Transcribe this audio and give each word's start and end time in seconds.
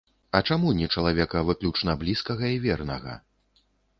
А 0.37 0.39
чаму 0.53 0.71
не 0.79 0.87
чалавека 0.97 1.43
выключна 1.51 1.95
блізкага 2.03 2.45
і 2.57 2.59
вернага? 2.65 3.19